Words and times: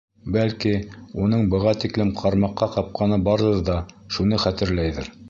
Бәлки, 0.35 0.71
уның 1.25 1.43
быға 1.51 1.73
тиклем 1.83 2.13
ҡармаҡҡа 2.21 2.71
ҡапҡаны 2.77 3.23
барҙыр 3.29 3.63
ҙа 3.71 3.77
шуны 4.17 4.45
хәтерләйҙер. 4.47 5.17